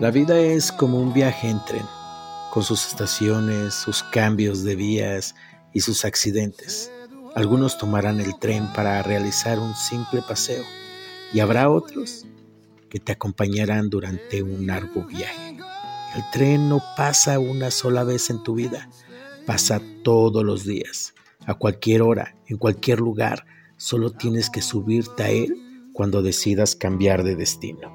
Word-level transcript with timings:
La 0.00 0.10
vida 0.10 0.40
es 0.40 0.72
como 0.72 0.98
un 0.98 1.12
viaje 1.12 1.48
en 1.48 1.64
tren, 1.64 1.86
con 2.50 2.64
sus 2.64 2.84
estaciones, 2.84 3.74
sus 3.74 4.02
cambios 4.02 4.64
de 4.64 4.74
vías 4.74 5.36
y 5.72 5.80
sus 5.80 6.04
accidentes. 6.04 6.90
Algunos 7.36 7.78
tomarán 7.78 8.20
el 8.20 8.36
tren 8.40 8.72
para 8.72 9.00
realizar 9.04 9.60
un 9.60 9.74
simple 9.76 10.20
paseo 10.20 10.64
y 11.32 11.38
habrá 11.38 11.70
otros 11.70 12.26
que 12.90 12.98
te 12.98 13.12
acompañarán 13.12 13.88
durante 13.88 14.42
un 14.42 14.66
largo 14.66 15.04
viaje. 15.06 15.58
El 16.16 16.22
tren 16.32 16.68
no 16.68 16.82
pasa 16.96 17.38
una 17.38 17.70
sola 17.70 18.02
vez 18.02 18.30
en 18.30 18.42
tu 18.42 18.54
vida, 18.54 18.88
pasa 19.46 19.80
todos 20.02 20.42
los 20.42 20.64
días, 20.64 21.14
a 21.46 21.54
cualquier 21.54 22.02
hora, 22.02 22.34
en 22.48 22.56
cualquier 22.56 22.98
lugar. 22.98 23.46
Solo 23.76 24.10
tienes 24.10 24.50
que 24.50 24.60
subirte 24.60 25.22
a 25.22 25.30
él 25.30 25.90
cuando 25.92 26.20
decidas 26.20 26.74
cambiar 26.74 27.22
de 27.22 27.36
destino. 27.36 27.92